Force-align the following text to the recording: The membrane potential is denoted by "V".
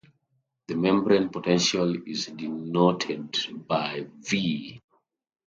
The 0.67 0.73
membrane 0.75 1.29
potential 1.29 1.95
is 2.07 2.25
denoted 2.25 3.35
by 3.67 4.07
"V". 4.21 4.81